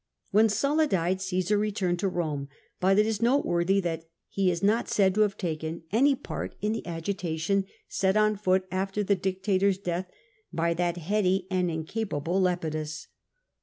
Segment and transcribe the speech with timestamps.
[0.31, 4.89] When Sulla died, Ocesar returned to Rome; but it is noteworthy that he is not
[4.89, 9.77] said to have taken any part in the agitation set on foot after the dictator's
[9.77, 10.09] death
[10.51, 13.09] by the heady and incapable Lepidus.